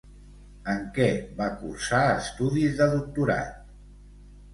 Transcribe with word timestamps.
En 0.71 0.79
què 0.95 1.09
va 1.41 1.49
cursar 1.59 1.99
estudis 2.13 2.73
de 2.79 2.87
doctorat? 2.95 3.53